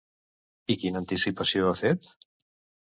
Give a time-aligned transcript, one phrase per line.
[0.75, 2.13] I quina anticipació ha fet?